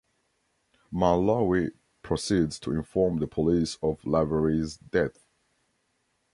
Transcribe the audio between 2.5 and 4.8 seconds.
to inform the police of Lavery's